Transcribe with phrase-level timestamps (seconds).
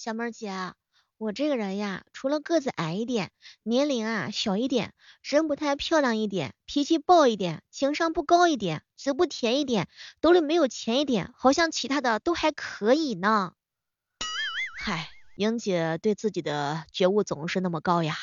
[0.00, 0.52] 小妹儿姐，
[1.16, 3.32] 我这个人呀，除了个子矮一点，
[3.64, 9.88] 年龄啊小一点，人不太漂亮一点，脾气暴一点，情商不高一点，嘴不甜一点，
[10.20, 13.54] 兜里没有钱一点，好像其他的都还可以呢。
[14.84, 18.14] 嗨，莹姐对自己的觉悟总是那么高呀。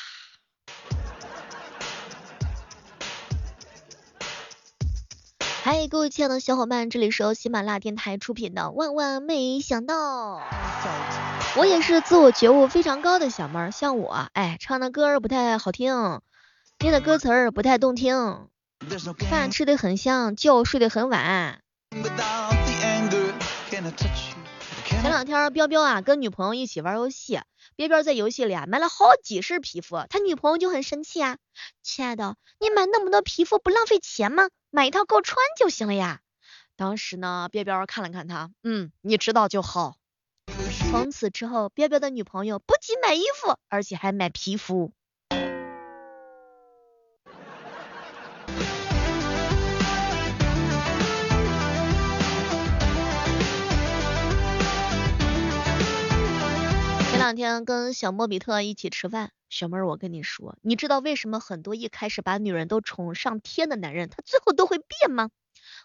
[5.68, 10.36] 嗨，各位亲爱的小伙伴，这里是由喜马拉雅电台出品的《万万没想到》。
[11.56, 16.20] 我也是自我觉悟非常高的小妹儿，像我，哎，唱的歌儿不太好听，
[16.78, 18.46] 念的歌词儿不太动听，
[19.28, 21.58] 饭吃的很香，觉睡得很晚。
[25.02, 27.40] 前两天彪彪啊跟女朋友一起玩游戏，
[27.76, 31.38] 彪彪在游戏里啊买了好几身皮肤，他女朋友就很生气啊，
[31.82, 34.48] 亲爱的，你买那么多皮肤不浪费钱吗？
[34.70, 36.22] 买一套够穿就行了呀。
[36.76, 39.96] 当时呢，彪彪看了看他，嗯，你知道就好。
[40.90, 44.92] 从此之后，彪彪的女朋友不仅买衣服，而且还买皮肤。
[57.26, 65.30] 两天跟小莫比特一起吃饭，小妹，我跟你说，你知道为什么很多一开始把女人都宠上天的男人，他最后都会变吗？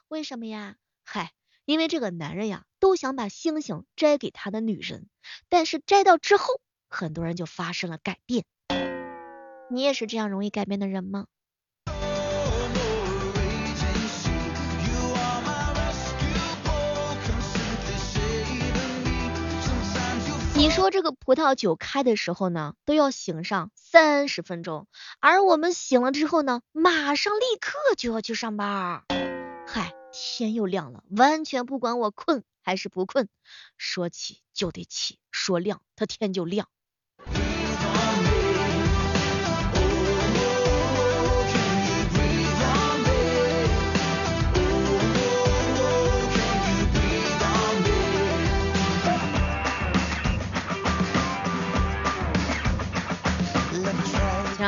[0.08, 0.76] 为什么呀？
[1.04, 1.32] 嗨。
[1.66, 5.08] 因为这个男人呀，都想把星星摘给他的女人，
[5.50, 8.46] 但是摘到之后，很多人就发生了改变。
[9.72, 11.26] 你也是这样容易改变的人吗？
[20.62, 24.86] 你说这个葡萄酒开的时候呢，都要醒上三十分钟，
[25.20, 29.04] 而我们醒了之后呢，马上立刻就要去上班。
[29.66, 29.96] 嗨。
[30.14, 33.30] 天又亮了，完全不管我困还是不困，
[33.78, 36.68] 说起就得起，说亮它天就亮。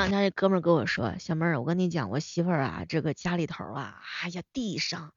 [0.04, 5.14] 刚才这哥们儿跟我说，小妹儿，我跟你讲，我媳妇儿啊，这个家里头啊，哎呀，地上、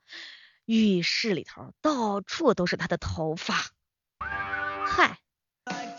[0.64, 3.72] 浴室里头到处都是她的头发。
[4.86, 5.18] 嗨，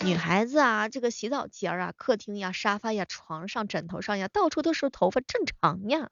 [0.06, 6.10] 女孩子啊，这个洗澡间啊、客厅呀、沙发呀、床上、枕头上呀，到处都是头发，正常呀。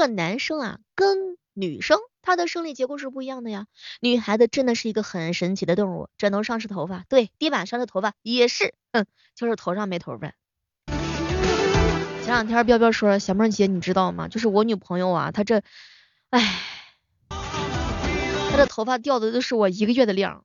[0.00, 3.66] 个男生啊，跟女生他的生理结构是不一样的呀。
[4.00, 10.32] 女孩子真的是一个很神奇的动物，枕头上是头发，对，地板上的头发也是，嗯，就是头上没头发。
[12.22, 14.28] 前两天彪彪说，小妹姐你知道吗？
[14.28, 15.62] 就是我女朋友啊，她这，
[16.30, 16.40] 唉，
[18.50, 20.44] 她的头发掉的都是我一个月的量。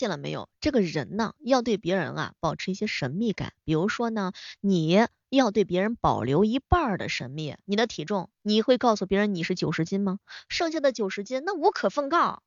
[0.00, 0.48] 现了没有？
[0.62, 3.52] 这个人呢，要对别人啊保持一些神秘感。
[3.66, 7.54] 比如说呢，你要对别人保留一半的神秘。
[7.66, 10.18] 你的体重，你会告诉别人你是九十斤吗？
[10.48, 12.42] 剩下的九十斤，那无可奉告。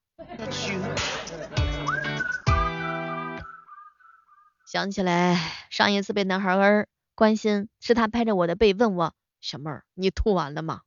[4.66, 5.38] 想起来
[5.70, 10.82] 上一次被男孩儿关心，是他拍着我的背问我：“小妹儿，你吐完了吗？”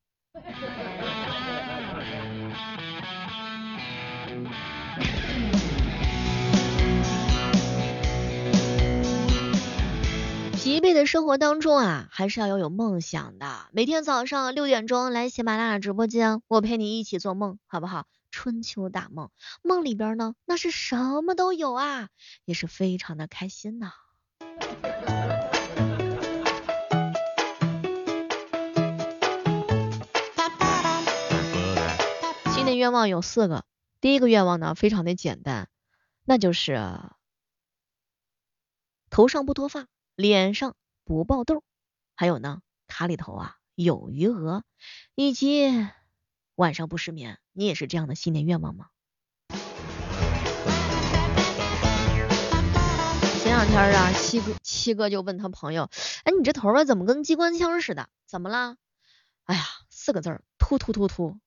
[10.86, 13.66] 疲惫的生活当中啊，还是要要有梦想的。
[13.72, 18.06] 每天早上六点钟来喜马拉雅直播间，我陪你一起做梦，好不好？
[18.30, 19.32] 春秋大梦，
[19.62, 22.10] 梦里边呢，那是什么都有啊，
[22.44, 23.94] 也是非常的开心呐。
[32.54, 33.64] 新年愿望有四个，
[34.00, 35.68] 第一个愿望呢，非常的简单，
[36.24, 37.00] 那就是
[39.10, 39.88] 头上不脱发。
[40.16, 40.74] 脸上
[41.04, 41.62] 不爆痘，
[42.14, 44.64] 还有呢，卡里头啊有余额，
[45.14, 45.86] 以及
[46.54, 47.38] 晚上不失眠。
[47.52, 48.86] 你也是这样的新年愿望吗？
[53.42, 55.90] 前两天啊，七哥七哥就问他朋友，
[56.24, 58.08] 哎，你这头发怎么跟机关枪似的？
[58.26, 58.76] 怎么了？
[59.44, 61.38] 哎呀，四个字儿，秃秃秃秃。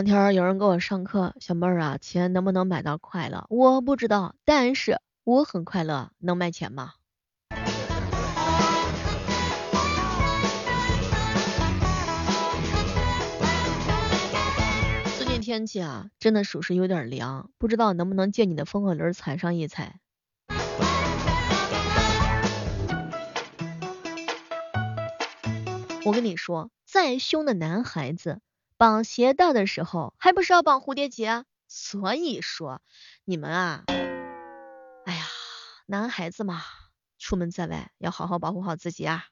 [0.00, 3.44] 两天有人给我上课，小妹儿啊，钱能不能买到快乐？
[3.50, 6.94] 我不知道，但是我很快乐，能卖钱吗？
[15.18, 20.00] 最近天气啊，真的属实有点凉，不知道能不能借你的风和轮踩上一踩。
[26.06, 28.40] 我跟你说，再凶的男孩子。
[28.80, 31.44] 绑鞋带的时候，还不是要绑蝴蝶结？
[31.68, 32.80] 所以说，
[33.26, 33.84] 你们啊，
[35.04, 35.26] 哎呀，
[35.84, 36.62] 男孩子嘛，
[37.18, 39.26] 出门在外要好好保护好自己啊。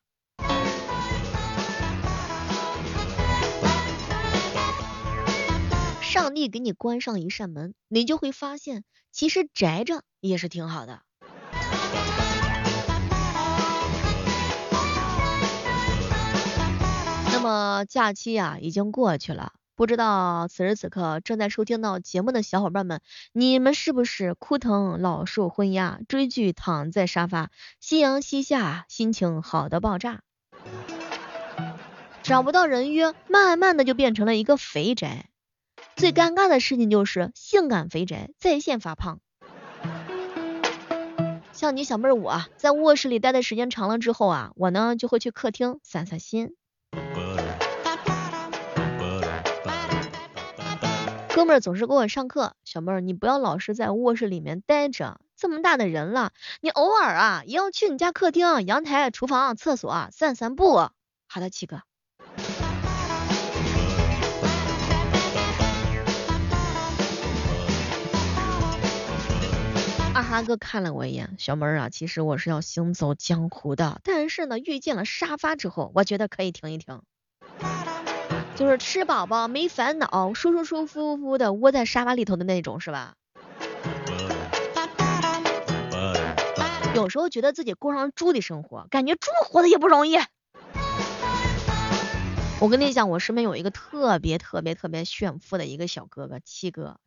[6.03, 11.01] 上帝给你关上一扇门，你就会发现，其实宅着也是挺好的。
[17.49, 23.01] 么假期呀已经过去了，不知道此时此刻正在收听到节目的小伙伴们，
[23.33, 27.51] 你们是不是枯藤老树昏鸦，追剧躺在沙发，
[27.81, 30.21] 夕阳西下，心情好的爆炸？
[32.23, 35.31] 找不到人约，慢慢的就变成了一个肥宅。
[35.97, 39.21] 最尴尬的事情就是性感肥宅在线发胖。
[41.53, 46.55] 像你小妹儿我，在卧室里待的时间长了之后啊，我呢就会去客厅散散心。
[51.39, 60.75] 哥们儿总是给我上课，小妹儿你不要老是在卧室里面待着，这么大的人了，你偶尔啊也要去你家客厅、阳台、厨房、厕所散散步。
[61.29, 61.83] 好的，七哥。
[70.13, 77.01] 二哈哥看了我一眼，小妹儿啊，其实我是要行走江湖的，但是呢，遇见了沙发之后，我觉得可以停一停。
[78.59, 83.15] 就是吃饱饱没烦恼，舒舒舒服服的窝在沙发里头的那种，是吧？
[86.97, 90.17] 有时候觉得自己过上猪的生活，感觉猪活的也不容易。
[92.61, 96.99] 我跟你讲，我身边有一个特别特别特别炫富的一个小哥哥，七哥，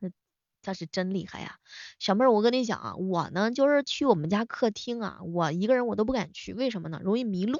[0.61, 1.57] 他是真厉害呀。
[1.99, 7.01] 小妹儿，我跟你讲啊，我呢就是去我们家客厅啊，我一个人我都不敢去，为什么呢？
[7.03, 7.59] 容易迷路。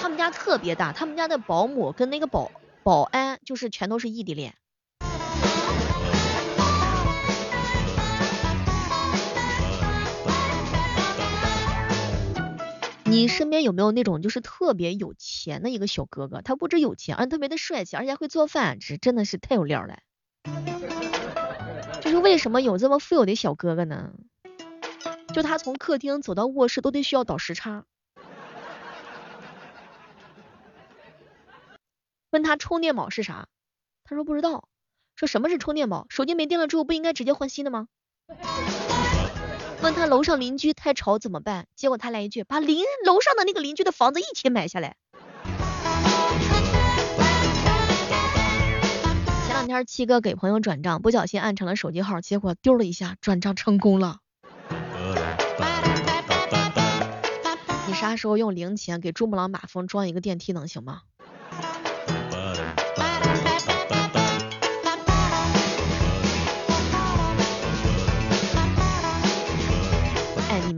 [0.00, 2.50] 他们家特别大，他们家的保姆跟那个保
[2.82, 4.54] 保安就是全都是异地恋。
[13.04, 16.40] 你身边有没有那种就是特别有钱的一个小哥哥？
[16.40, 19.98] 他不止有钱，而且特别的帅气，而且会做饭，这真的是太有料了。
[22.00, 24.12] 就是为什么有这么富有的小哥哥呢？
[25.34, 27.84] 就他从客厅走到卧室都得需要倒时差。
[32.32, 33.46] 问他充电宝是啥？
[34.04, 34.66] 他说不知道。
[35.16, 36.06] 说什么是充电宝？
[36.08, 37.88] 手机没电了之后不应该直接换新的吗？
[39.82, 41.66] 问他楼上邻居太吵怎么办？
[41.76, 44.96] 结果他来一句，把邻楼上的那个邻居的房子一起买下来。
[49.46, 54.20] 前两天七哥给朋友转账，不小心按成了手机号，结果丢了一下，转账成功了。
[57.86, 61.02] 你啥时候用零钱给珠穆朗玛峰装一个电梯能行吗？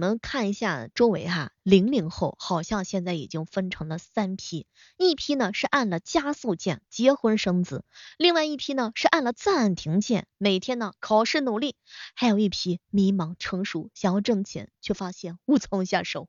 [0.05, 4.67] 们看一下周围哈，零零后好像现在已经分成了三批，
[4.99, 7.85] 一批呢是按了加速键结婚生子，
[8.19, 11.77] 另外一批呢是按了暂停键，每天呢考试努力，
[12.15, 16.29] 还有一批迷茫成熟，想要挣钱却发现无从下手。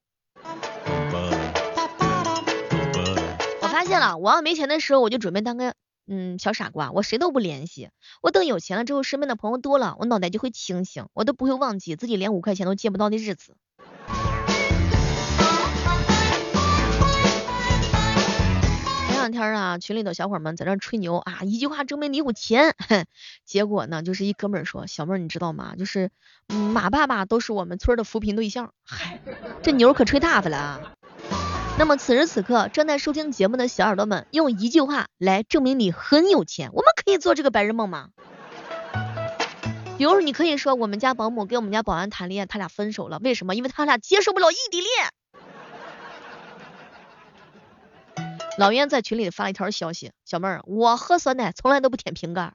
[3.62, 5.76] 我发现了，我要没钱的时候，我就准备当个。
[6.08, 7.90] 嗯，小傻瓜，我谁都不联系。
[8.22, 13.56] 我等有钱了之后，身边的朋友多了，我脑袋就会清醒，我都不会忘记自己连五块钱都借不到的日子。
[19.08, 22.76] 前两天啊，群里的小伙们在那吹牛啊，一句话证明你有钱。
[23.44, 25.76] 结果呢，就是一哥们说，小妹儿你知道吗？
[25.76, 26.12] 就是
[26.48, 28.72] 马爸爸都是我们村的扶贫对象。
[28.84, 29.20] 嗨，
[29.64, 30.94] 这牛可吹大发了啊！
[31.78, 38.12] 那么此时此刻正在收听节目的小耳朵们，用一句话来证明你很有钱，我们可以做这个白日梦吗？
[39.98, 43.56] 比如你可以说我们家保姆跟我们家保安谈恋爱，他俩分手了，为什么？
[43.56, 44.90] 因为他俩接受不了异地恋。
[48.58, 52.54] 老袁在群里发了一条消息，小妹儿，我喝酸奶从来都不舔瓶盖。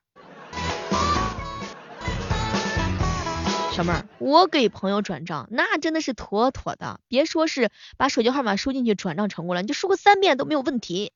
[3.80, 11.12] 小妹儿， 我给朋友转账，那真的是妥妥的，别说是把手机号码输进去转账成功了，你就输个三遍都没有问题。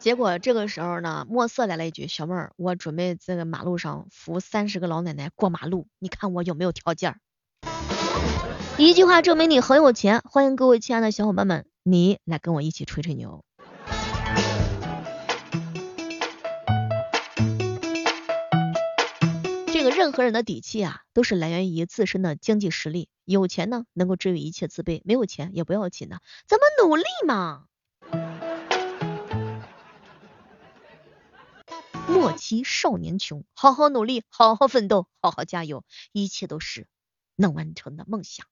[0.00, 7.14] 结果这个时候呢，墨色来了一句：“小妹儿，我准备这个马路上扶三十个老奶奶过马路，你看我有没有条件？”
[8.78, 13.44] 一句话证明你很有钱，欢迎各位亲爱的小伙伴们，你来跟我一起吹吹牛。
[19.98, 23.08] 任何人的底气啊，都是来源于自身的经济实力。
[23.24, 27.64] 有钱呢，能够治愈一切自卑；没有钱也不要紧的，咱们努力嘛。
[32.06, 36.86] 莫欺少年穷，好好努力，好好奋斗，好好加油，一切都是
[37.34, 38.46] 能完成的梦想。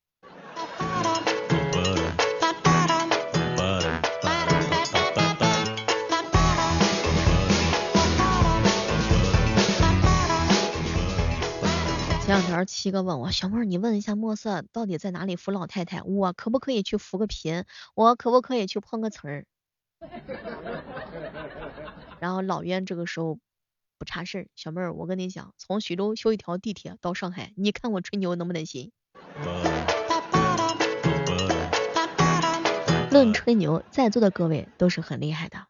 [12.57, 19.45] 前两天七哥问我，小妹儿，你问一下墨色到底在哪里扶老太太，我可不可以去扶个贫，我可不可以去碰个瓷儿？
[22.19, 23.39] 然后老冤这个时候。
[23.99, 28.93] 不差事儿，小妹儿，我跟你讲，从徐州修一条地铁到上海，你看我吹牛能不能行？
[33.11, 35.67] 论吹牛，在座的各位都是很厉害的。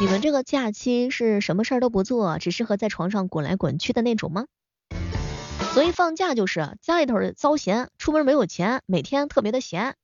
[0.00, 4.46] 你们这个假期是什么事儿都不做，只适合在床上滚来滚去的那种吗？
[5.72, 9.94] 所以放假就是家里头遭闲，出门没有钱，每天特别的闲。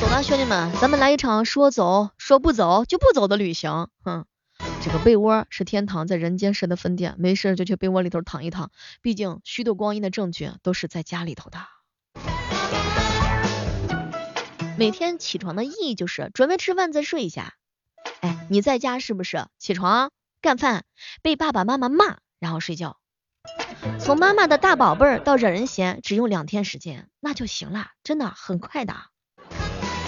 [0.00, 3.88] 走吧，兄弟们，咱们来一场说走说不走就不走的旅行。
[4.04, 4.24] 哼，
[4.80, 8.70] 这个被窝是天堂，在人间时的分店，没事就去被窝里头躺一躺。
[9.02, 11.58] 毕竟虚度光阴的证据都是在家里头的。
[14.76, 17.54] 每天起床的意义就是准备吃饭再睡一下。
[18.20, 20.84] 哎，你在家是不是起床干饭，
[21.22, 22.96] 被爸爸妈妈骂，然后睡觉？
[24.00, 28.94] 从妈妈的大宝贝儿到惹人嫌，只用两天时间，那就行了，真的很快的。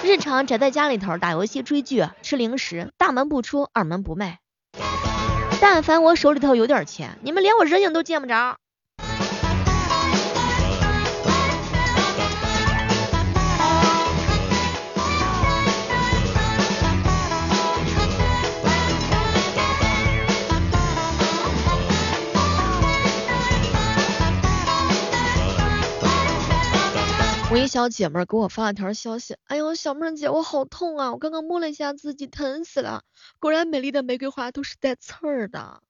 [0.02, 4.40] 日常宅在家里头打游戏、追剧、吃零食，大门不出，二门不迈。
[5.60, 8.58] 但凡我手里头有点钱，你们连我人影都见不着。
[27.58, 31.12] 一小姐妹给我发了条消息，哎呦，小妹姐，我好痛啊！
[31.12, 33.02] 我刚刚摸了一下自己，疼死了。
[33.38, 35.80] 果然，美丽的玫瑰花都是带刺儿的。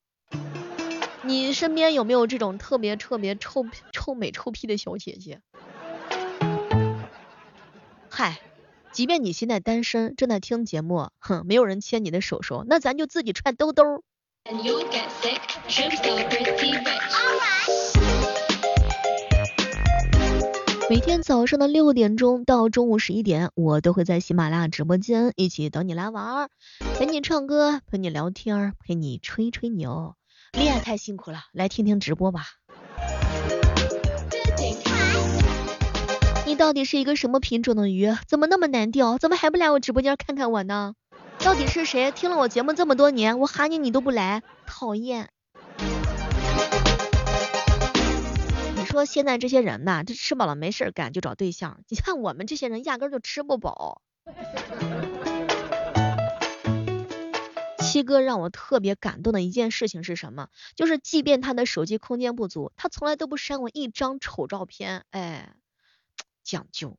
[1.23, 5.41] 你身边有没有这种特别特别臭臭美臭屁的小姐姐？
[8.09, 8.41] 嗨，
[8.93, 14.03] 即便你现在单身，正在听节目，哼，没有人牵你的手手，那咱就自己踹兜兜。
[20.89, 26.49] 每天早上的六点钟到中午十一点，我都会在喜马拉雅直播间一起等你来玩，
[26.97, 30.15] 陪你唱歌，陪你聊天，陪你吹吹牛。
[30.53, 32.45] 恋爱太辛苦了，来听听直播吧。
[36.47, 38.15] 你到底是一个什么品种的鱼？
[38.29, 39.19] 怎么那么难钓？
[39.19, 40.95] 怎么还不来我直播间看看我呢？
[41.41, 45.31] 到底是谁听了我节目这么多年，我喊你你都不来，讨厌。
[48.97, 51.81] 说现在这些人呐，这吃饱了没事干就找对象。
[51.91, 54.01] 你看我们这些人压根就吃不饱。
[57.79, 60.49] 七哥让我特别感动的一件事情是什么？
[60.77, 65.05] 就是即便他的手机空间不足，他从来都不删我一张丑照片。
[65.11, 65.53] 哎，
[66.43, 66.97] 讲究。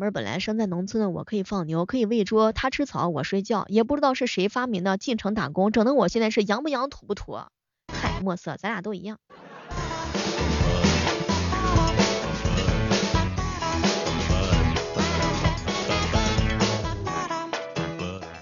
[0.00, 7.38] 小妹本来生在农村的我可以放牛，可以喂猪，他吃草，我睡觉，也不知道是谁发明的进城打工，整的我现在是羊不羊土不土。
[7.92, 9.18] 嗨，墨色，咱俩都一样。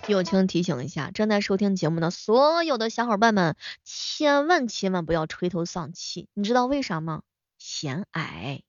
[0.07, 7.23] 友情提醒一下，正在收听节目的所有的小伙伴们，千万千万不要垂头丧气，你知道为啥吗？
[7.59, 8.63] 嫌矮。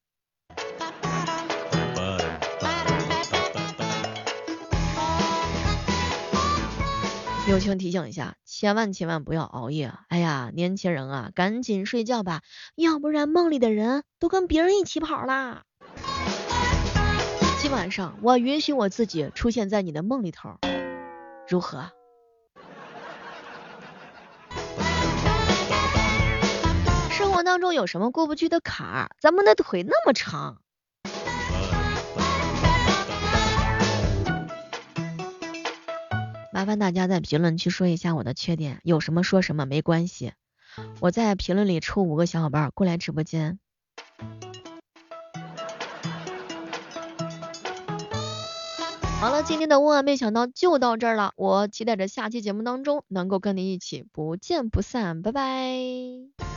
[7.50, 9.92] 友情提醒一下，千万千万不要熬夜。
[10.10, 12.44] 哎呀，年轻人啊，赶紧睡觉吧，
[12.76, 15.64] 要不然梦里的人都跟别人一起跑啦。
[17.60, 20.60] 今晚上我允许我自己出现在你的梦里头，
[21.48, 21.90] 如何？
[27.10, 29.10] 生活当中有什么过不去的坎儿？
[29.20, 30.62] 咱们的腿那么长。
[36.60, 40.34] 麻烦大家在评论区说一下我的缺点，有什么说什么没关系。
[41.00, 43.60] 我在评论里抽五个小伙伴过来直播间。
[49.22, 56.49] 好了，今天的万万没想到就到这儿了，我期待着下期节目当中能够跟你一起不见不散，拜拜。